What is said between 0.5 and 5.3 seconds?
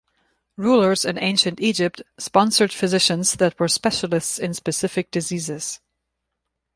Rulers in Ancient Egypt sponsored physicians that were specialists in specific